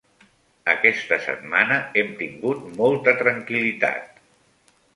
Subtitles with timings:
[0.71, 4.21] Aquesta setmana hem tingut molta tranquil·litat.